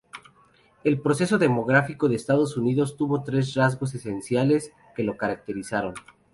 [0.83, 5.93] El proceso demográfico de Estados Unidos tuvo tres rasgos esenciales que lo caracterizaron.